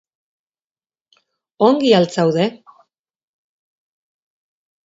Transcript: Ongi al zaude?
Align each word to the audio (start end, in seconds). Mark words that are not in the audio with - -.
Ongi 1.67 1.93
al 1.99 2.09
zaude? 2.15 2.47